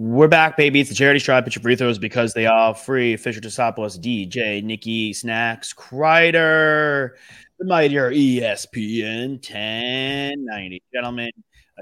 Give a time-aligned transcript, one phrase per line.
[0.00, 0.78] We're back, baby.
[0.78, 1.42] It's the charity stripe.
[1.42, 3.16] Put your free throws because they are free.
[3.16, 7.16] Fisher Tosopoulos, DJ, Nikki, Snacks, Kreider,
[7.58, 10.82] the mightier ESPN 1090.
[10.94, 11.32] Gentlemen,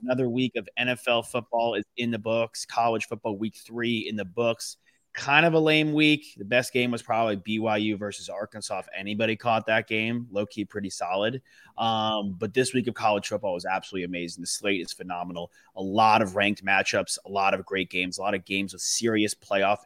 [0.02, 2.64] another week of NFL football is in the books.
[2.64, 4.78] College football week three in the books
[5.16, 6.34] kind of a lame week.
[6.36, 8.80] The best game was probably BYU versus Arkansas.
[8.80, 11.42] If anybody caught that game, low key pretty solid.
[11.78, 14.42] Um, but this week of college football was absolutely amazing.
[14.42, 15.50] The slate is phenomenal.
[15.74, 18.82] A lot of ranked matchups, a lot of great games, a lot of games with
[18.82, 19.78] serious playoff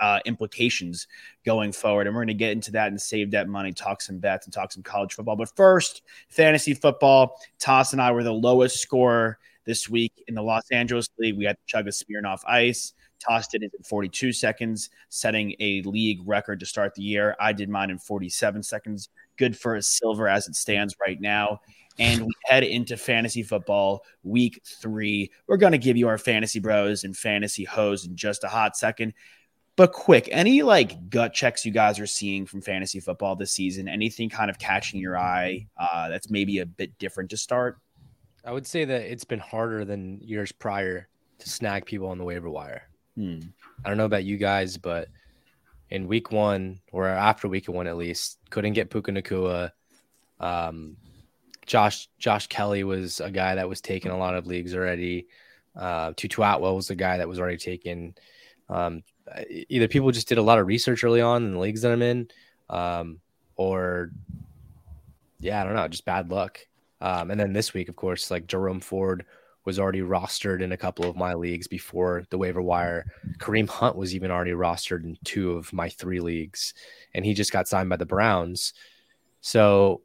[0.00, 1.08] uh, implications
[1.44, 2.06] going forward.
[2.06, 4.54] And we're going to get into that and save that money, talk some bets, and
[4.54, 5.36] talk some college football.
[5.36, 7.40] But first, fantasy football.
[7.58, 11.36] Toss and I were the lowest scorer this week in the Los Angeles League.
[11.36, 12.94] We had to chug a Smirnoff Ice.
[13.28, 17.36] Tossed it in 42 seconds, setting a league record to start the year.
[17.38, 19.10] I did mine in 47 seconds.
[19.36, 21.60] Good for a silver as it stands right now.
[21.98, 25.30] And we head into fantasy football week three.
[25.46, 28.76] We're going to give you our fantasy bros and fantasy hoes in just a hot
[28.76, 29.14] second.
[29.76, 33.88] But quick, any like gut checks you guys are seeing from fantasy football this season?
[33.88, 37.78] Anything kind of catching your eye uh, that's maybe a bit different to start?
[38.44, 42.24] I would say that it's been harder than years prior to snag people on the
[42.24, 42.88] waiver wire.
[43.16, 43.40] Hmm.
[43.84, 45.08] I don't know about you guys, but
[45.90, 49.72] in week one or after week one at least, couldn't get Puka Nacua.
[50.40, 50.96] Um,
[51.66, 55.26] Josh Josh Kelly was a guy that was taking a lot of leagues already.
[55.76, 58.14] Uh, Tutu Atwell was a guy that was already taken.
[58.68, 59.02] Um,
[59.68, 62.02] either people just did a lot of research early on in the leagues that I'm
[62.02, 62.28] in,
[62.70, 63.20] um,
[63.56, 64.10] or
[65.40, 66.60] yeah, I don't know, just bad luck.
[67.00, 69.24] Um, and then this week, of course, like Jerome Ford
[69.64, 73.06] was already rostered in a couple of my leagues before the waiver wire.
[73.38, 76.74] Kareem Hunt was even already rostered in two of my three leagues,
[77.14, 78.72] and he just got signed by the Browns.
[79.40, 80.02] So,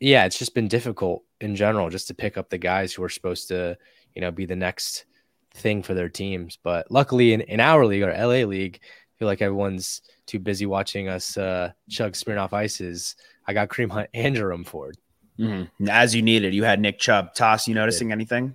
[0.00, 3.08] yeah, it's just been difficult in general just to pick up the guys who are
[3.08, 3.76] supposed to,
[4.14, 5.04] you know, be the next
[5.54, 6.58] thing for their teams.
[6.62, 10.66] But luckily, in, in our league, our LA league, I feel like everyone's too busy
[10.66, 13.16] watching us uh, chug Smirnoff ices.
[13.46, 14.96] I got Kareem Hunt and Jerome Ford.
[15.38, 15.88] Mm-hmm.
[15.88, 17.34] As you needed, you had Nick Chubb.
[17.34, 18.54] Toss, you noticing anything?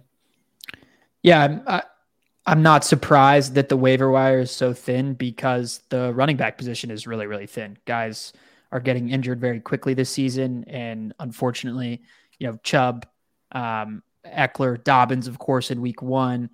[1.24, 1.84] Yeah, I'm, I,
[2.46, 6.92] I'm not surprised that the waiver wire is so thin because the running back position
[6.92, 7.78] is really, really thin.
[7.86, 8.34] Guys
[8.72, 12.02] are getting injured very quickly this season, and unfortunately,
[12.40, 13.06] you know, Chubb,
[13.52, 16.50] um, Ekeler, Dobbins, of course, in week one,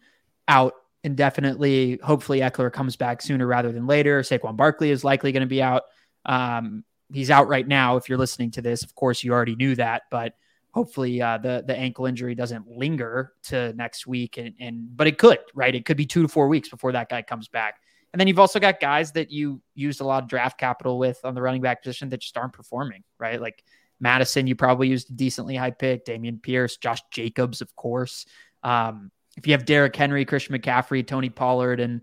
[0.47, 1.99] out indefinitely.
[2.03, 4.21] Hopefully, Ekeler comes back sooner rather than later.
[4.21, 5.83] Saquon Barkley is likely going to be out.
[6.25, 6.83] Um,
[7.13, 7.97] he's out right now.
[7.97, 10.33] If you're listening to this, of course, you already knew that, but
[10.75, 15.17] hopefully uh, the the ankle injury doesn't linger to next week and, and but it
[15.17, 15.73] could right?
[15.73, 17.79] It could be two to four weeks before that guy comes back.
[18.11, 21.19] And then you've also got guys that you used a lot of draft capital with
[21.23, 23.41] on the running back position that just aren't performing right?
[23.41, 23.63] Like
[24.01, 28.25] madison you probably used a decently high pick Dameon Pierce Josh Jacobs of course.
[28.61, 32.01] Um, if you have Derrick Henry Christian McCaffrey Tony Pollard and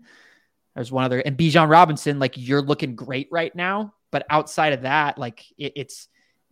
[0.73, 4.81] there's one other and Bijan Robinson like you're looking great right now but outside of
[4.81, 6.07] that like it, it's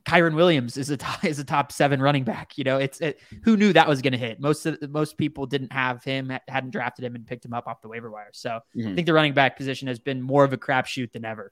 [0.06, 2.58] Kyren Williams is a top, is a top seven running back.
[2.58, 4.40] You know, it's it, who knew that was going to hit.
[4.40, 7.82] Most of most people didn't have him, hadn't drafted him, and picked him up off
[7.82, 8.30] the waiver wire.
[8.34, 8.90] So mm-hmm.
[8.90, 11.52] I think the running back position has been more of a crapshoot than ever.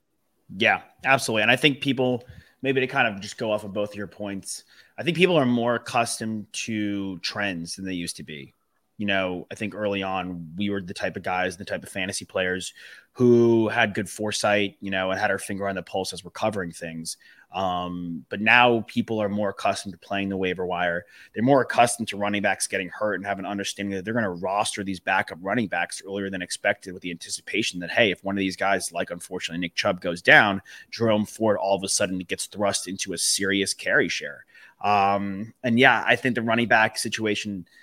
[0.55, 1.43] Yeah, absolutely.
[1.43, 2.23] And I think people
[2.61, 4.65] maybe to kind of just go off of both of your points.
[4.97, 8.53] I think people are more accustomed to trends than they used to be
[8.99, 11.89] you know, I think early on we were the type of guys, the type of
[11.89, 12.73] fantasy players
[13.13, 16.31] who had good foresight, you know, and had our finger on the pulse as we're
[16.31, 17.15] covering things.
[17.51, 21.05] Um, but now people are more accustomed to playing the waiver wire.
[21.33, 24.23] They're more accustomed to running backs getting hurt and have an understanding that they're going
[24.23, 28.24] to roster these backup running backs earlier than expected with the anticipation that, hey, if
[28.24, 31.89] one of these guys, like unfortunately Nick Chubb, goes down, Jerome Ford all of a
[31.89, 34.45] sudden gets thrust into a serious carry share.
[34.81, 37.68] Um, and yeah, I think the running back situation–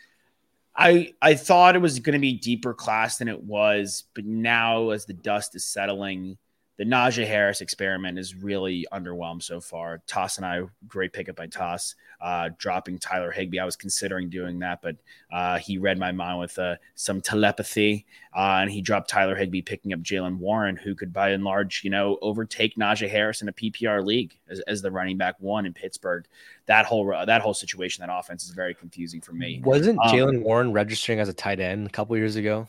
[0.77, 4.91] I I thought it was going to be deeper class than it was, but now
[4.91, 6.37] as the dust is settling,
[6.77, 10.03] the Najee Harris experiment is really underwhelmed so far.
[10.07, 13.59] Toss and I, great pickup by Toss, uh, dropping Tyler Higbee.
[13.59, 14.97] I was considering doing that, but
[15.33, 18.05] uh, he read my mind with uh, some telepathy,
[18.37, 21.83] uh, and he dropped Tyler Higbee, picking up Jaylen Warren, who could, by and large,
[21.83, 25.65] you know, overtake Najee Harris in a PPR league as, as the running back one
[25.65, 26.27] in Pittsburgh.
[26.67, 29.63] That whole that whole situation, that offense is very confusing for me.
[29.65, 32.69] Wasn't um, Jaylen Warren registering as a tight end a couple years ago?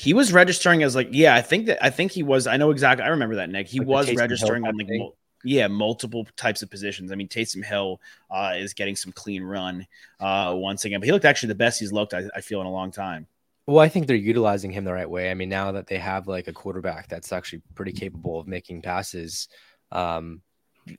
[0.00, 2.46] He was registering as like, yeah, I think that I think he was.
[2.46, 3.04] I know exactly.
[3.04, 3.68] I remember that Nick.
[3.68, 5.14] He Like was registering on like, mul-
[5.44, 7.12] yeah, multiple types of positions.
[7.12, 8.00] I mean, Taysom Hill
[8.30, 9.86] uh, is getting some clean run
[10.18, 12.14] uh, once again, but he looked actually the best he's looked.
[12.14, 13.26] I, I feel in a long time.
[13.66, 15.30] Well, I think they're utilizing him the right way.
[15.30, 18.80] I mean, now that they have like a quarterback that's actually pretty capable of making
[18.80, 19.48] passes,
[19.92, 20.40] um,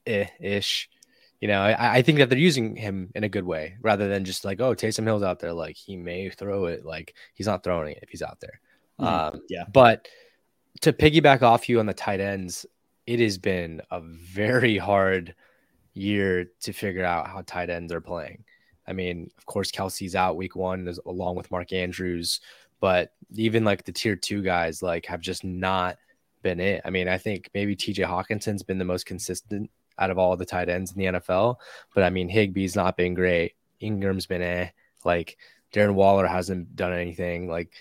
[0.06, 0.88] ish,
[1.40, 4.24] you know, I, I think that they're using him in a good way rather than
[4.24, 7.64] just like, oh, Taysom Hill's out there, like he may throw it, like he's not
[7.64, 8.60] throwing it if he's out there.
[9.00, 9.06] Mhm.
[9.34, 9.64] Um, Yeah.
[9.72, 10.08] But
[10.82, 12.66] to piggyback off you on the tight ends,
[13.06, 15.34] it has been a very hard
[15.94, 18.44] year to figure out how tight ends are playing.
[18.86, 22.40] I mean, of course, Kelce's out week one along with Mark Andrews,
[22.80, 25.98] but even like the tier two guys, like have just not
[26.42, 26.82] been it.
[26.84, 30.44] I mean, I think maybe TJ Hockenson's been the most consistent out of all the
[30.46, 31.56] tight ends in the NFL,
[31.94, 33.54] but I mean, Higbee's not been great.
[33.80, 34.70] Engram's been eh.
[35.04, 35.36] Like
[35.72, 37.48] Darren Waller hasn't done anything.
[37.48, 37.72] Like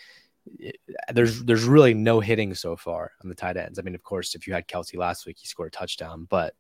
[1.13, 3.80] there's there's really no hitting so far on the tight ends.
[3.80, 6.56] I mean, of course, if you had Kelce last week, he scored a touchdown, but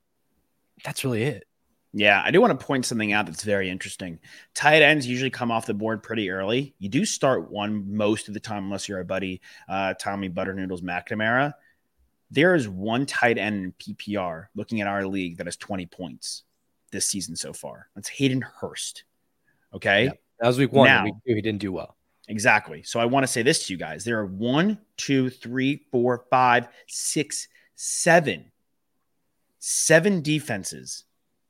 [0.83, 1.45] that's really it.
[1.93, 4.19] Yeah, I do want to point something out that's very interesting.
[4.53, 6.73] Tight ends usually come off the board pretty early.
[6.79, 10.81] You do start one most of the time, unless you're a buddy uh, Tommy Butternoodles
[10.81, 11.53] McNamara.
[12.29, 16.43] There is one tight end in PPR looking at our league that has 20 points
[16.91, 17.89] this season so far.
[17.93, 19.03] That's Hayden Hurst.
[19.73, 20.05] Okay.
[20.05, 20.21] Yep.
[20.39, 20.87] That was week one.
[20.87, 21.97] Now- week two, he didn't do well.
[22.27, 22.83] Exactly.
[22.83, 24.03] So I want to say this to you guys.
[24.03, 28.51] There are one, two, three, four, five, six, seven,
[29.59, 31.05] seven defenses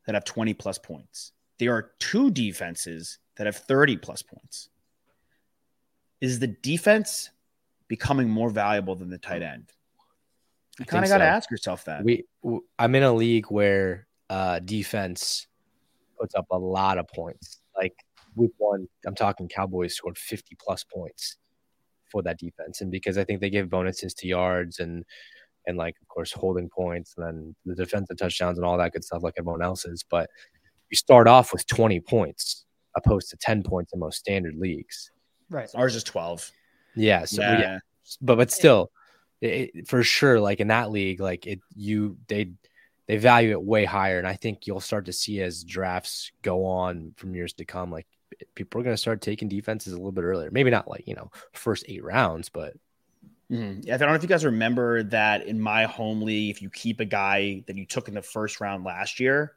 [0.05, 1.33] that have 20 plus points.
[1.59, 4.69] There are two defenses that have 30 plus points.
[6.19, 7.29] Is the defense
[7.87, 9.71] becoming more valuable than the tight end?
[10.79, 11.27] You kind of got to so.
[11.27, 12.03] ask yourself that.
[12.03, 12.23] We,
[12.79, 15.47] I'm in a league where uh, defense
[16.19, 17.60] puts up a lot of points.
[18.35, 21.37] Like week one, I'm talking Cowboys scored 50 plus points
[22.11, 25.03] for that defense, and because I think they give bonuses to yards and
[25.67, 29.03] and like of course holding points and then the defensive touchdowns and all that good
[29.03, 30.03] stuff like everyone else's.
[30.09, 30.29] But
[30.89, 32.65] you start off with 20 points
[32.97, 35.11] opposed to 10 points in most standard leagues.
[35.49, 35.69] Right.
[35.75, 36.51] Ours is 12.
[36.95, 37.59] Yeah, so yeah.
[37.59, 37.79] yeah,
[38.21, 38.91] but but still,
[39.39, 42.51] it, it- for sure, like in that league, like it, you they
[43.07, 46.65] they value it way higher, and I think you'll start to see as drafts go
[46.65, 48.07] on from years to come, like
[48.55, 50.51] people are going to start taking defenses a little bit earlier.
[50.51, 52.75] Maybe not like you know first eight rounds, but
[53.51, 53.83] Mhm.
[53.83, 56.69] Yeah, I don't know if you guys remember that in my home league, if you
[56.69, 59.53] keep a guy that you took in the first round last year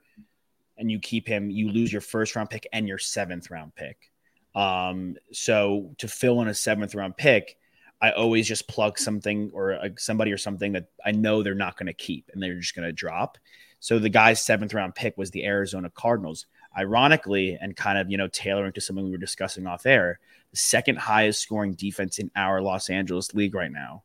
[0.77, 4.11] and you keep him, you lose your first round pick and your seventh round pick.
[4.55, 7.57] Um, so to fill in a seventh round pick,
[8.01, 11.77] I always just plug something or a, somebody or something that I know they're not
[11.77, 13.39] going to keep and they're just going to drop.
[13.79, 16.47] So the guy's seventh round pick was the Arizona Cardinals.
[16.77, 20.19] Ironically, and kind of you know tailoring to something we were discussing off air,
[20.51, 24.03] the second highest scoring defense in our Los Angeles league right now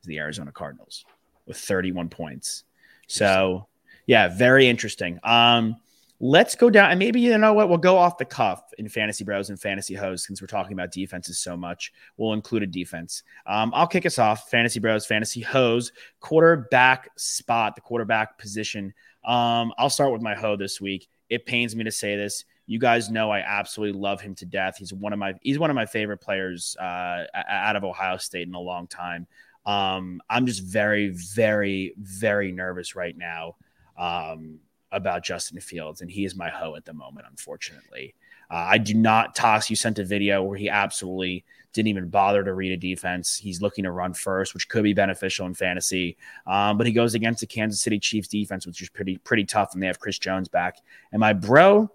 [0.00, 1.04] is the Arizona Cardinals
[1.46, 2.64] with 31 points.
[3.06, 3.66] So,
[4.06, 5.18] yeah, very interesting.
[5.24, 5.76] Um,
[6.20, 9.24] let's go down and maybe you know what we'll go off the cuff in fantasy
[9.24, 11.92] bros and fantasy hosts since we're talking about defenses so much.
[12.16, 13.22] We'll include a defense.
[13.46, 14.50] Um, I'll kick us off.
[14.50, 18.92] Fantasy bros, fantasy hose, quarterback spot, the quarterback position.
[19.24, 21.08] Um, I'll start with my hoe this week.
[21.30, 22.44] It pains me to say this.
[22.66, 24.76] You guys know I absolutely love him to death.
[24.76, 28.46] He's one of my he's one of my favorite players uh, out of Ohio State
[28.46, 29.26] in a long time.
[29.66, 33.56] Um, I'm just very, very, very nervous right now
[34.00, 34.58] um,
[34.92, 38.14] about Justin Fields, and he is my hoe at the moment, unfortunately.
[38.50, 39.70] Uh, I do not toss.
[39.70, 43.36] You sent a video where he absolutely didn't even bother to read a defense.
[43.36, 46.16] He's looking to run first, which could be beneficial in fantasy.
[46.46, 49.74] Um, but he goes against the Kansas City Chiefs defense, which is pretty pretty tough,
[49.74, 50.78] and they have Chris Jones back.
[51.12, 51.90] And my bro,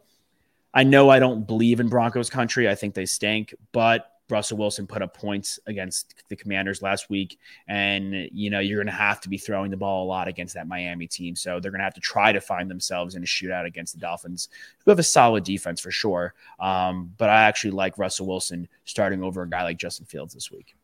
[0.74, 2.70] I know I don't believe in Broncos country.
[2.70, 7.40] I think they stink, but Russell Wilson put up points against the Commanders last week,
[7.68, 10.56] and you know you're going to have to be throwing the ball a lot against
[10.56, 11.36] that Miami team.
[11.36, 14.00] So they're going to have to try to find themselves in a shootout against the
[14.00, 14.50] Dolphins,
[14.84, 16.34] who have a solid defense for sure.
[16.60, 20.52] Um, but I actually like Russell Wilson starting over a guy like Justin Fields this
[20.52, 20.76] week.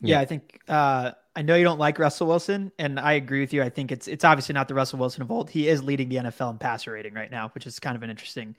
[0.00, 3.52] Yeah, I think uh, I know you don't like Russell Wilson, and I agree with
[3.52, 3.62] you.
[3.62, 5.50] I think it's it's obviously not the Russell Wilson of old.
[5.50, 8.10] He is leading the NFL in passer rating right now, which is kind of an
[8.10, 8.56] interesting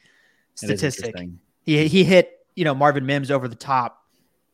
[0.56, 1.16] statistic.
[1.63, 4.04] He he hit you know Marvin Mims over the top,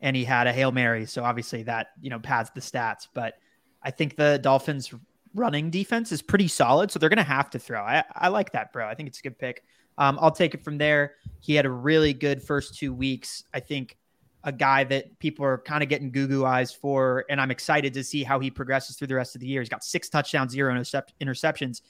[0.02, 1.06] and he had a hail mary.
[1.08, 3.08] So obviously that you know pads the stats.
[3.14, 3.36] But
[3.82, 4.94] I think the Dolphins'
[5.34, 7.82] running defense is pretty solid, so they're going to have to throw.
[7.82, 8.88] I I like that, bro.
[8.88, 9.64] I think it's a good pick.
[9.98, 11.16] Um, I'll take it from there.
[11.40, 13.44] He had a really good first two weeks.
[13.54, 13.98] I think
[14.44, 17.94] a guy that people are kind of getting goo goo eyes for, and I'm excited
[17.94, 19.62] to see how he progresses through the rest of the year.
[19.62, 21.82] He's got six touchdowns, zero intercept- interceptions.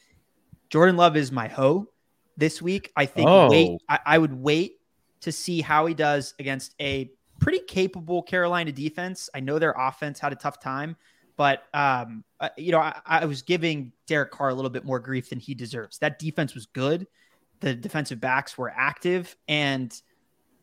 [0.69, 1.87] Jordan Love is my hoe
[2.37, 2.91] this week.
[2.95, 3.49] I think Oh.
[3.49, 4.73] wait, I, I would wait
[5.23, 9.29] to see how he does against a pretty capable Carolina defense.
[9.33, 10.95] I know their offense had a tough time,
[11.35, 14.99] but um, uh, you know, I, I, was giving Derek Carr a little bit more
[14.99, 15.97] grief than he deserves.
[15.99, 17.07] That defense was good.
[17.59, 19.93] The defensive backs were active, and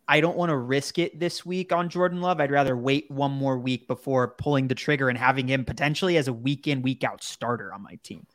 [0.06, 2.40] I don't want to risk it this week on Jordan Love.
[2.40, 6.28] I'd rather wait one more week before pulling the trigger and having him potentially as
[6.28, 8.26] a week in, week out starter on my team.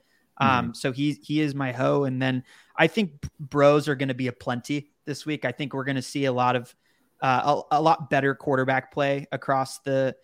[0.41, 0.59] Mm-hmm.
[0.67, 2.43] Um, so he he is my hoe, and then
[2.75, 5.45] I think bros are going to be a plenty this week.
[5.45, 6.75] I think we're going to see a lot of
[7.21, 10.15] uh, a, a, lot better quarterback play across the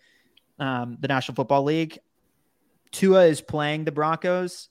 [0.58, 1.98] um, the National Football League.
[2.90, 4.68] Tua is playing the Broncos.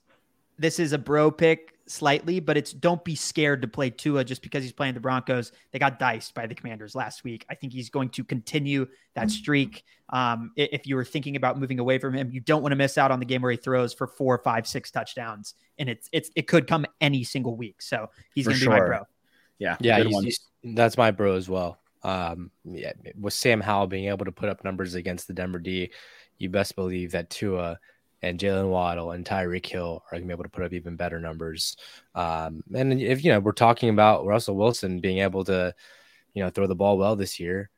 [0.62, 4.44] This is a bro pick slightly, but it's don't be scared to play Tua just
[4.44, 5.52] because he's playing the Broncos.
[5.72, 7.48] They got diced by the Commanders last week.
[7.50, 9.84] I think he's going to continue that streak.
[10.10, 13.00] Um, if you were thinking about moving away from him, you don't want to miss
[13.00, 16.30] out on the game where he throws for four, five, six touchdowns, and it's it's
[16.36, 17.82] it could come any single week.
[17.82, 18.76] So he's going to sure.
[18.76, 19.00] be my bro.
[19.58, 20.40] Yeah, yeah, he's, he's,
[20.76, 21.80] that's my bro as well.
[22.04, 25.92] Um, yeah, with Sam Howell being able to put up numbers against the Denver D,
[26.38, 27.80] you best believe that Tua
[28.22, 30.96] and Jaylen Waddle and Tyreek Hill are going to be able to put up even
[30.96, 31.76] better numbers.
[32.16, 35.74] Um, and if you know we're talking about Russell Wilson being able to,
[36.34, 37.70] you know, throw the ball well this year,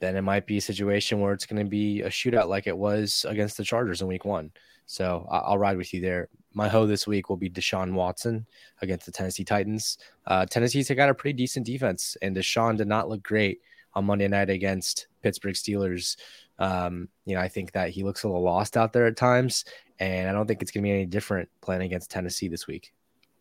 [0.00, 2.76] then it might be a situation where it's going to be a shootout like it
[2.76, 4.50] was against the Chargers in Week One.
[4.86, 6.28] So I'll ride with you there.
[6.52, 8.46] My hoe this week will be Deshaun Watson
[8.82, 9.98] against the Tennessee Titans.
[10.26, 13.60] Uh, Tennessee's got a pretty decent defense, and Deshaun did not look great
[13.94, 16.16] on Monday night against Pittsburgh Steelers.
[16.58, 19.64] Um, you know, I think that he looks a little lost out there at times,
[19.98, 22.92] and I don't think it's going to be any different playing against Tennessee this week.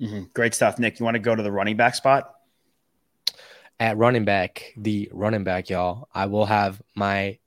[0.01, 0.23] Mm-hmm.
[0.33, 0.99] Great stuff, Nick.
[0.99, 2.33] You want to go to the running back spot?
[3.79, 7.37] At running back, the running back, y'all, I will have my.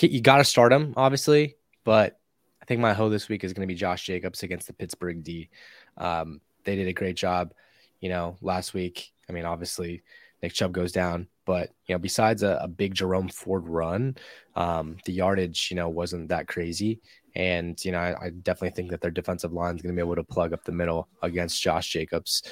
[0.00, 2.18] You got to start him, obviously, but
[2.60, 5.22] I think my hoe this week is going to be Josh Jacobs against the Pittsburgh
[5.22, 5.50] D.
[5.98, 7.52] Um, they did a great job,
[8.00, 9.12] you know, last week.
[9.28, 10.02] I mean, obviously,
[10.42, 14.16] Nick Chubb goes down, but you know, besides a, a big Jerome Ford run,
[14.56, 17.00] um, the yardage, you know, wasn't that crazy.
[17.34, 20.04] And you know, I, I definitely think that their defensive line is going to be
[20.04, 22.42] able to plug up the middle against Josh Jacobs.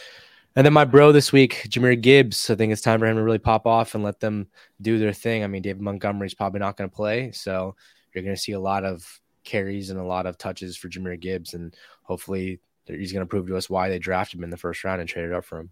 [0.56, 2.50] And then my bro this week, Jahmyr Gibbs.
[2.50, 4.48] I think it's time for him to really pop off and let them
[4.82, 5.44] do their thing.
[5.44, 7.76] I mean, David Montgomery's probably not going to play, so
[8.12, 11.20] you're going to see a lot of carries and a lot of touches for Jahmyr
[11.20, 14.56] Gibbs, and hopefully he's going to prove to us why they drafted him in the
[14.56, 15.70] first round and traded up for him.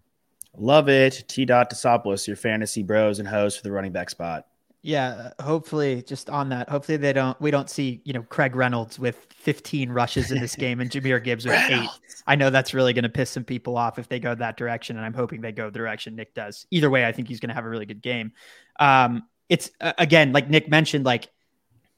[0.57, 1.23] Love it.
[1.27, 1.45] T.
[1.45, 4.45] Dot Desopoulos, your fantasy bros and host for the running back spot.
[4.81, 7.39] Yeah, hopefully, just on that, hopefully they don't.
[7.41, 11.21] We don't see you know Craig Reynolds with 15 rushes in this game and Jahmyr
[11.21, 11.89] Gibbs with eight.
[12.27, 14.95] I know that's really going to piss some people off if they go that direction,
[14.95, 16.65] and I'm hoping they go the direction Nick does.
[16.71, 18.31] Either way, I think he's going to have a really good game.
[18.79, 21.29] Um, it's uh, again like Nick mentioned, like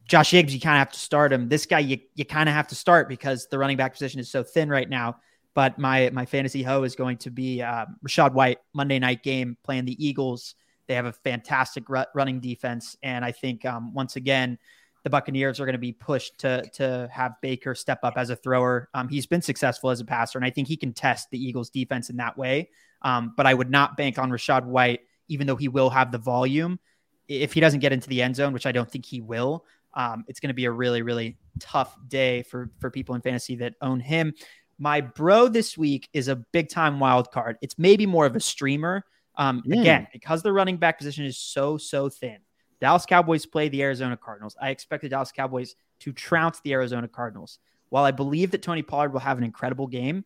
[0.07, 1.49] Josh Jacobs, you kind of have to start him.
[1.49, 4.31] This guy, you you kind of have to start because the running back position is
[4.31, 5.17] so thin right now.
[5.53, 9.57] But my my fantasy hoe is going to be um, Rachaad White Monday night game
[9.63, 10.55] playing the Eagles.
[10.87, 14.57] They have a fantastic running defense, and I think um, once again
[15.03, 18.35] the Buccaneers are going to be pushed to to have Baker step up as a
[18.35, 18.89] thrower.
[18.93, 21.69] Um, he's been successful as a passer, and I think he can test the Eagles
[21.69, 22.69] defense in that way.
[23.01, 26.19] Um, but I would not bank on Rachaad White, even though he will have the
[26.19, 26.79] volume.
[27.27, 30.23] If he doesn't get into the end zone, which I don't think he will, um,
[30.27, 33.73] it's going to be a really, really tough day for for people in fantasy that
[33.81, 34.33] own him.
[34.81, 37.57] My bro this week is a big time wild card.
[37.61, 39.05] It's maybe more of a streamer.
[39.35, 39.79] Um, mm.
[39.79, 42.37] Again, because the running back position is so so thin.
[42.79, 44.57] Dallas Cowboys play the Arizona Cardinals.
[44.59, 47.59] I expect the Dallas Cowboys to trounce the Arizona Cardinals.
[47.89, 50.25] While I believe that Tony Pollard will have an incredible game,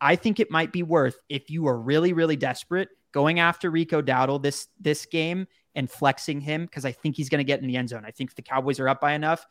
[0.00, 4.00] I think it might be worth if you are really really desperate going after Rico
[4.00, 7.66] Dowdle this this game and flexing him because I think he's going to get in
[7.66, 8.04] the end zone.
[8.06, 9.44] I think the Cowboys are up by enough.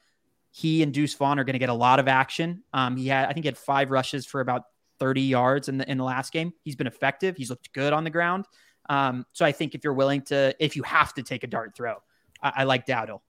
[0.51, 2.63] He and Deuce Vaughn are going to get a lot of action.
[2.73, 4.63] Um, he had, I think, he had five rushes for about
[4.99, 6.53] 30 yards in the in the last game.
[6.63, 7.37] He's been effective.
[7.37, 8.45] He's looked good on the ground.
[8.89, 11.75] Um, so I think if you're willing to, if you have to take a dart
[11.75, 11.95] throw,
[12.41, 13.19] I, I like Dowdle.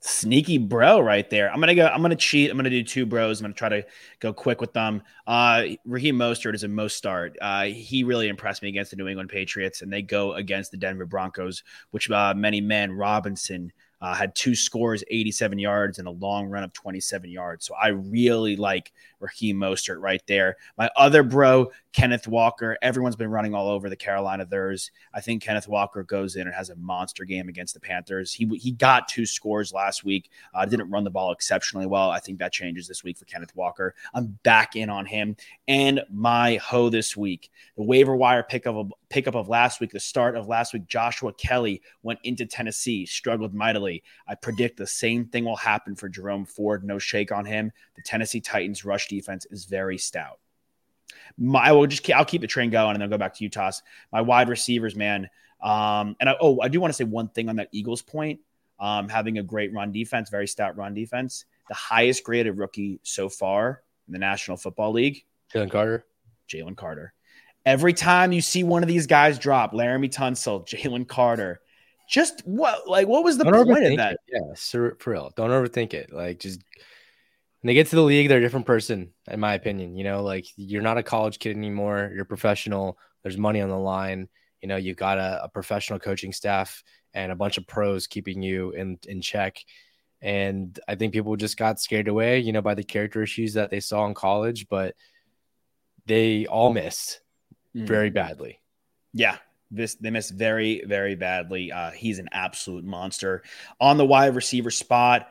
[0.00, 1.50] Sneaky bro right there.
[1.50, 1.86] I'm gonna go.
[1.86, 2.50] I'm gonna cheat.
[2.50, 3.40] I'm gonna do two bros.
[3.40, 3.86] I'm gonna try to
[4.20, 5.02] go quick with them.
[5.26, 7.36] Uh Raheem Mostert is a most start.
[7.40, 10.76] Uh, he really impressed me against the New England Patriots, and they go against the
[10.76, 16.12] Denver Broncos, which uh, many men Robinson uh, had two scores, 87 yards, and a
[16.12, 17.66] long run of 27 yards.
[17.66, 20.56] So I really like Raheem Mostert right there.
[20.76, 22.76] My other bro, Kenneth Walker.
[22.82, 24.90] Everyone's been running all over the Carolina Thurs.
[25.14, 28.34] I think Kenneth Walker goes in and has a monster game against the Panthers.
[28.34, 30.28] He he got two scores last week.
[30.52, 32.10] Uh, didn't run the ball exceptionally well.
[32.10, 33.94] I think that changes this week for Kenneth Walker.
[34.12, 35.36] I'm back in on him.
[35.68, 39.98] And my hoe this week, the waiver wire pickup of pickup of last week, the
[39.98, 44.02] start of last week, Joshua Kelly went into Tennessee, struggled mightily.
[44.28, 46.84] I predict the same thing will happen for Jerome Ford.
[46.84, 47.72] No shake on him.
[47.94, 50.40] The Tennessee Titans rush defense is very stout.
[51.38, 53.82] My, I will just I'll keep the train going and then go back to Utah's.
[54.12, 55.28] My wide receivers, man.
[55.62, 58.40] Um, and I, oh, I do want to say one thing on that Eagles point.
[58.78, 61.44] um, having a great run defense, very stout run defense.
[61.68, 66.04] The highest graded rookie so far in the National Football League, Jalen Carter.
[66.48, 67.12] Jalen Carter.
[67.64, 71.60] Every time you see one of these guys drop, Laremy Tunsil, Jalen Carter,
[72.08, 74.12] just what like what was the Don't point of that?
[74.12, 74.20] it.
[74.28, 75.32] Yeah, for, real.
[75.36, 76.12] Don't overthink it.
[76.12, 76.60] Like just
[77.68, 79.96] they get to the league, they're a different person, in my opinion.
[79.96, 82.12] You know, like you're not a college kid anymore.
[82.14, 82.98] You're professional.
[83.22, 84.28] There's money on the line.
[84.60, 86.82] You know, you've got a, a professional coaching staff
[87.14, 89.58] and a bunch of pros keeping you in in check.
[90.22, 93.70] And I think people just got scared away, you know, by the character issues that
[93.70, 94.94] they saw in college, but
[96.06, 97.20] they all missed
[97.76, 97.86] Mm.
[97.86, 98.58] very badly.
[99.12, 99.36] Yeah,
[99.70, 101.70] this they missed very very badly.
[101.70, 103.42] Uh, he's an absolute monster
[103.78, 105.28] on the wide receiver spot.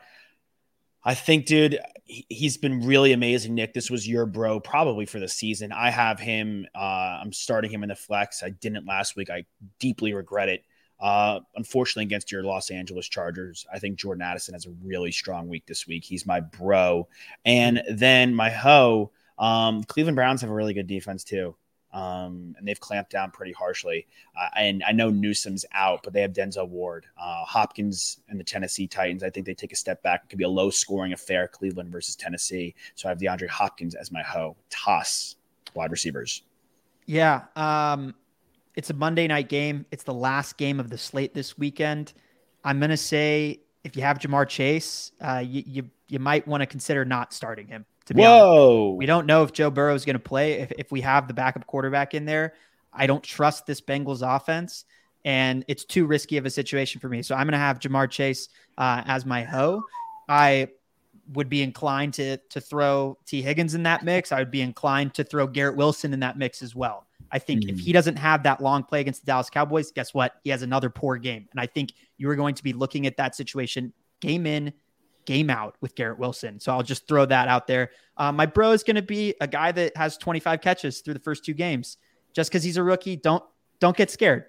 [1.06, 3.54] I think, dude, he- he's been really amazing.
[3.54, 5.70] Nick, this was your bro probably for the season.
[5.70, 6.66] I have him.
[6.74, 8.42] Uh, I'm starting him in the flex.
[8.42, 9.30] I didn't last week.
[9.30, 9.44] I
[9.78, 10.64] deeply regret it.
[10.98, 15.46] Uh, unfortunately, against your Los Angeles Chargers, I think Jordan Addison has a really strong
[15.48, 16.04] week this week.
[16.04, 17.06] He's my bro,
[17.44, 19.12] and then my hoe.
[19.38, 21.54] Um, Cleveland Browns have a really good defense too
[21.96, 24.06] um, and they've clamped down pretty harshly.
[24.38, 28.44] Uh, and I know Newsome's out, but they have Denzel Ward, uh, Hopkins, and the
[28.44, 29.22] Tennessee Titans.
[29.22, 30.24] I think they take a step back.
[30.24, 32.74] It could be a low scoring affair, Cleveland versus Tennessee.
[32.96, 34.56] So I have DeAndre Hopkins as my hoe.
[34.68, 35.36] Toss
[35.72, 36.42] wide receivers.
[37.06, 37.44] Yeah.
[37.56, 38.14] Um,
[38.74, 39.86] it's a Monday night game.
[39.90, 42.12] It's the last game of the slate this weekend.
[42.62, 46.66] I'm gonna say if you have Ja'Marr Chase, uh, you you, you might want to
[46.66, 47.86] consider not starting him.
[48.06, 48.44] To be honest.
[48.44, 48.92] Whoa.
[48.92, 50.54] We don't know if Joe Burrow is going to play.
[50.54, 52.54] If, if we have the backup quarterback in there,
[52.92, 54.84] I don't trust this Bengals offense,
[55.24, 57.22] and it's too risky of a situation for me.
[57.22, 58.48] So I'm going to have Ja'Marr Chase
[58.78, 59.82] uh, as my hoe.
[60.28, 60.68] I
[61.32, 64.30] would be inclined to to throw Tee Higgins in that mix.
[64.30, 67.06] I would be inclined to throw Garrett Wilson in that mix as well.
[67.32, 67.80] I think if Mhm.
[67.80, 70.36] he doesn't have that long play against the Dallas Cowboys, guess what?
[70.44, 73.16] He has another poor game, and I think you are going to be looking at
[73.16, 74.72] that situation game in,
[75.26, 76.58] game out with Garrett Wilson.
[76.60, 77.90] So I'll just throw that out there.
[78.16, 81.20] Uh, my bro is going to be a guy that has 25 catches through the
[81.20, 81.98] first two games.
[82.32, 83.42] Just because he's a rookie, don't
[83.80, 84.44] don't get scared.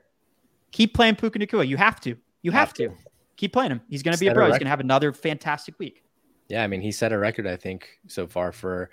[0.71, 1.67] Keep playing Puka Nacua.
[1.67, 2.17] You have to.
[2.41, 2.87] You have, Have to.
[2.89, 2.95] to.
[3.35, 3.81] Keep playing him.
[3.89, 4.45] He's going to be a Set a bro.
[4.45, 6.03] He's going to have another fantastic week.
[6.49, 8.89] Yeah, I mean, he set a record, I think, so far for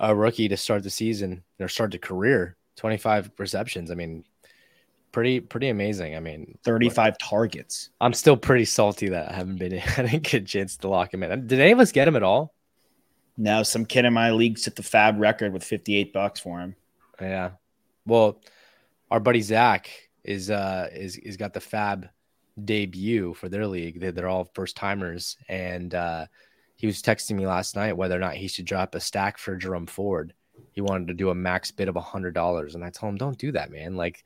[0.00, 2.56] a rookie to start the season or start the career.
[2.76, 3.90] 25 receptions.
[3.90, 4.24] I mean,
[5.12, 6.16] pretty pretty amazing.
[6.16, 7.90] I mean, 35 targets.
[8.00, 11.12] I'm still pretty salty that I haven't been I didn't get a chance to lock
[11.12, 11.46] him in.
[11.46, 12.54] Did any of us get him at all?
[13.36, 16.76] Now, some kid in my league set the FAAB record with 58 bucks for him.
[17.20, 17.52] Yeah.
[18.06, 18.42] Well,
[19.10, 19.90] our buddy Zach
[20.24, 22.08] is uh is is got the FAAB
[22.64, 24.00] debut for their league.
[24.00, 26.26] They're, they're all first timers, and uh,
[26.76, 29.56] he was texting me last night whether or not he should drop a stack for
[29.56, 30.34] Jerome Ford.
[30.72, 33.18] He wanted to do a max bid of a hundred dollars, and I told him,
[33.18, 33.96] "Don't do that, man.
[33.96, 34.24] Like,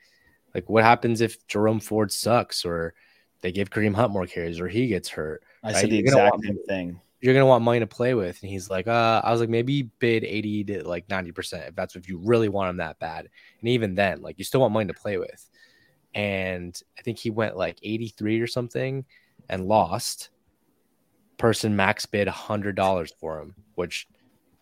[0.54, 2.94] like what happens if Jerome Ford sucks, or
[3.40, 5.42] they give Kareem Hunt more carries, or he gets hurt?
[5.62, 7.00] I Right, said the you're exact same thing.
[7.20, 9.82] You're gonna want money to play with." And he's like, "Uh," I was like, "Maybe
[9.98, 13.28] bid eighty to like ninety percent if that's if you really want him that bad."
[13.60, 15.48] And even then, like, you still want money to play with.
[16.14, 19.04] And I think he went like eighty three or something,
[19.48, 20.30] and lost.
[21.36, 24.06] Person max bid hundred dollars for him, which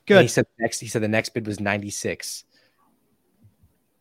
[0.09, 0.31] and He Good.
[0.31, 0.81] said next.
[0.81, 2.45] He said the next bid was ninety six.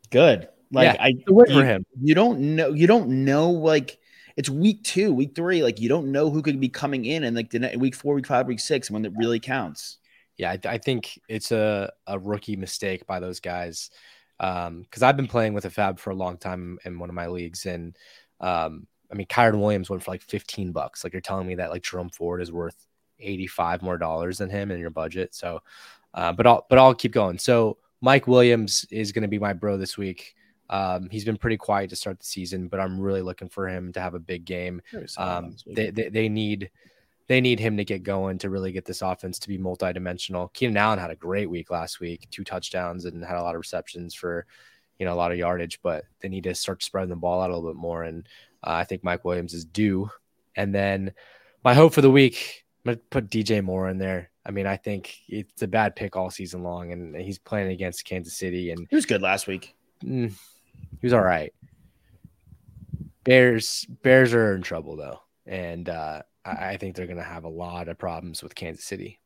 [0.10, 0.48] Good.
[0.72, 1.86] Like Yeah, I a win for you- him.
[2.02, 2.70] You don't know.
[2.74, 3.50] You don't know.
[3.50, 3.98] Like
[4.38, 5.62] it's week two, week three.
[5.64, 8.14] Like you don't know who could be coming in, and like the ne- week four,
[8.16, 9.98] week five, week six, when it really counts.
[10.38, 13.90] Yeah, I, I think it's a, a rookie mistake by those guys.
[14.40, 17.16] Um, because I've been playing with a FAAB for a long time in one of
[17.16, 17.96] my leagues, and
[18.40, 21.04] um, I mean, Kyren Williams went for like 15 bucks.
[21.04, 22.88] Like you're telling me that like Jerome Ford is worth
[23.20, 25.36] 85 more dollars than him in your budget.
[25.36, 25.60] So,
[26.14, 27.38] uh, but I'll but I'll keep going.
[27.38, 30.34] So Mike Williams is going to be my bro this week.
[30.72, 33.92] Um, he's been pretty quiet to start the season, but I'm really looking for him
[33.94, 34.82] to have a big game.
[35.18, 36.72] Um, they, they they need
[37.28, 40.52] they need him to get going to really get this offense to be multidimensional.
[40.54, 43.60] Keenan Allen had a great week last week, two touchdowns and had a lot of
[43.60, 44.46] receptions for
[44.98, 47.50] you know a lot of yardage, but they need to start spreading the ball out
[47.50, 48.04] a little bit more.
[48.04, 48.28] And
[48.64, 50.10] uh, I think Mike Williams is due.
[50.56, 51.14] And then
[51.64, 54.30] my hope for the week, I'm gonna put DJ Moore in there.
[54.46, 58.06] I mean, I think it's a bad pick all season long, and he's playing against
[58.06, 59.76] Kansas City, and he was good last week.
[60.04, 60.34] mm,
[61.00, 61.54] he was all right.
[63.24, 67.50] Bears Bears are in trouble though, and uh, I, think they're going to have a
[67.50, 69.20] lot of problems with Kansas City.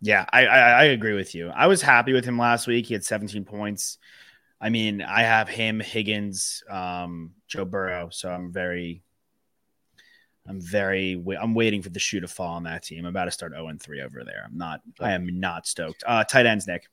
[0.00, 1.48] Yeah, I, I I agree with you.
[1.48, 2.86] I was happy with him last week.
[2.86, 3.98] He had 17 points.
[4.62, 8.10] I mean, I have him, Higgins, um, Joe Burrow.
[8.12, 9.02] So I'm very,
[10.48, 13.00] I'm very, I'm waiting for the shoe to fall on that team.
[13.00, 14.44] I'm about to start 0 3 over there.
[14.46, 16.04] I'm not, I am not stoked.
[16.06, 16.88] Uh, tight ends, Nick.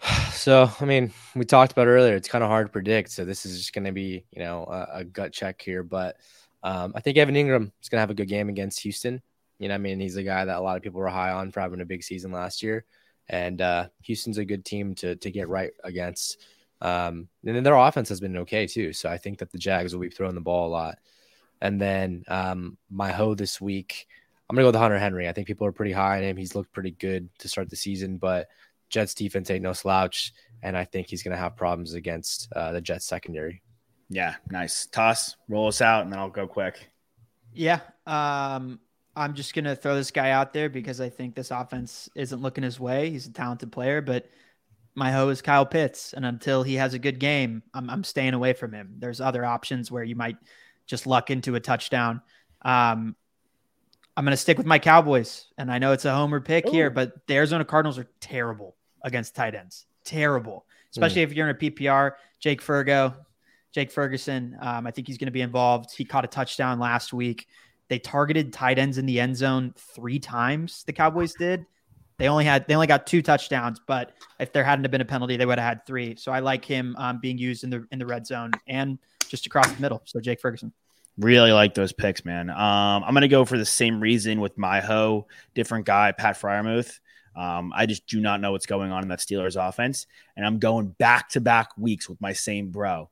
[0.32, 3.10] So, I mean, we talked about earlier, it's kind of hard to predict.
[3.10, 5.82] So, this is just going to be, you know, a, a gut check here.
[5.82, 6.16] But
[6.62, 9.22] Um, I think Evan Engram is going to have a good game against Houston.
[9.58, 11.50] You know, I mean, he's a guy that a lot of people were high on
[11.52, 12.84] for having a big season last year,
[13.28, 16.38] and uh, Houston's a good team to to get right against.
[16.80, 18.92] Um, and then their offense has been okay too.
[18.92, 20.98] So I think that the Jags will be throwing the ball a lot.
[21.60, 24.06] And then um, my hoe this week,
[24.48, 25.28] I'm gonna go with Hunter Henry.
[25.28, 26.36] I think people are pretty high on him.
[26.36, 28.48] He's looked pretty good to start the season, but
[28.88, 32.80] Jets defense ain't no slouch, and I think he's gonna have problems against uh, the
[32.80, 33.62] Jets secondary.
[34.08, 34.86] Yeah, nice.
[34.86, 36.88] Toss, roll us out, and then I'll go quick.
[37.52, 37.80] Yeah.
[38.06, 38.80] Um,
[39.14, 42.64] I'm just gonna throw this guy out there because I think this offense isn't looking
[42.64, 43.10] his way.
[43.10, 44.28] He's a talented player, but
[44.98, 48.34] my hoe is Kyle Pitts, and until he has a good game, I'm, I'm staying
[48.34, 48.96] away from him.
[48.98, 50.36] There's other options where you might
[50.86, 52.20] just luck into a touchdown.
[52.62, 53.14] Um,
[54.16, 56.72] I'm going to stick with my Cowboys, and I know it's a homer pick Ooh.
[56.72, 59.86] here, but the Arizona Cardinals are terrible against tight ends.
[60.04, 61.24] Terrible, especially mm.
[61.24, 62.12] if you're in a PPR.
[62.40, 63.14] Jake Fergo,
[63.72, 64.56] Jake Ferguson.
[64.60, 65.90] Um, I think he's going to be involved.
[65.96, 67.48] He caught a touchdown last week.
[67.88, 70.84] They targeted tight ends in the end zone three times.
[70.84, 71.66] The Cowboys did.
[72.18, 75.06] They only had they only got two touchdowns, but if there hadn't have been a
[75.06, 76.16] penalty, they would have had three.
[76.16, 79.46] So I like him um, being used in the in the red zone and just
[79.46, 80.02] across the middle.
[80.04, 80.72] So Jake Ferguson.
[81.16, 82.50] Really like those picks, man.
[82.50, 86.98] Um, I'm gonna go for the same reason with my hoe, different guy, Pat Freiermuth.
[87.38, 90.58] Um, I just do not know what's going on in that Steelers offense, and I'm
[90.58, 93.10] going back to back weeks with my same bro.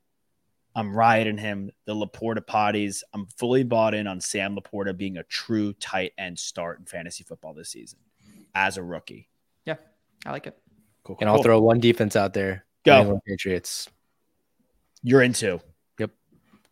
[0.74, 3.04] I'm riding him, the LaPorta potties.
[3.14, 7.22] I'm fully bought in on Sam LaPorta being a true tight end start in fantasy
[7.22, 8.00] football this season
[8.52, 9.28] as a rookie.
[9.64, 9.76] Yeah,
[10.26, 10.58] I like it.
[11.04, 11.44] Cool, cool and I'll cool.
[11.44, 12.64] throw one defense out there.
[12.84, 13.88] Go Patriots.
[15.04, 15.60] You're into.
[16.00, 16.10] Yep.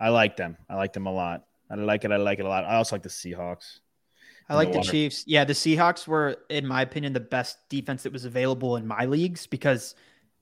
[0.01, 0.57] I like them.
[0.69, 1.45] I like them a lot.
[1.71, 2.11] I like it.
[2.11, 2.65] I like it a lot.
[2.65, 3.79] I also like the Seahawks.
[4.49, 5.25] I like the, the Chiefs.
[5.27, 9.07] Yeah, the Seahawks were, in my opinion, the best defense that was available in my
[9.07, 9.95] leagues because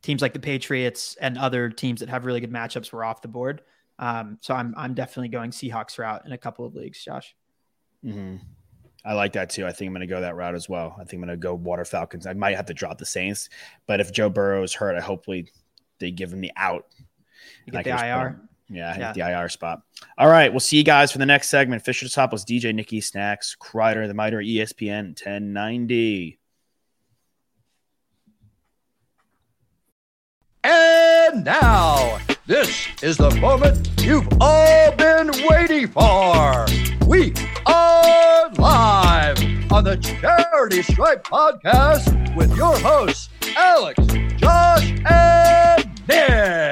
[0.03, 3.29] teams like the Patriots and other teams that have really good matchups were off the
[3.29, 3.63] board.
[3.99, 7.37] Um, so I'm I'm definitely going Seahawks route in a couple of leagues, Josh.
[8.05, 8.37] Mm-hmm.
[9.05, 9.67] I like that too.
[9.67, 10.95] I think I'm going to go that route as well.
[10.97, 12.27] I think I'm going to go Water Falcons.
[12.27, 13.49] I might have to drop the Saints,
[13.87, 15.51] but if Joe Burrow is hurt, I hopefully
[15.99, 16.87] they give him the out.
[17.67, 18.41] You get the IR.
[18.73, 19.13] Yeah, yeah.
[19.13, 19.83] the IR spot.
[20.17, 21.85] All right, we'll see you guys for the next segment.
[21.85, 26.39] Fisher to top was DJ Nikki Snacks, Kreider, the Miter, ESPN 1090.
[30.65, 36.67] And now, this is the moment you've all been waiting for.
[37.07, 37.35] We
[37.67, 39.39] are live
[39.73, 43.99] on the Charity Stripe podcast with your hosts, Alex,
[44.37, 46.72] Josh, and Nick.